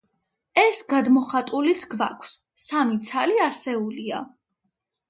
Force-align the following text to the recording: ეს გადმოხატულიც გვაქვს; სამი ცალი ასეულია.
ეს 0.61 0.79
გადმოხატულიც 0.93 1.85
გვაქვს; 1.93 2.35
სამი 2.67 2.99
ცალი 3.13 3.43
ასეულია. 3.51 4.27